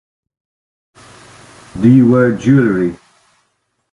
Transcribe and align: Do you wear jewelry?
Do 1.79 1.87
you 1.87 2.09
wear 2.09 2.35
jewelry? 2.35 2.97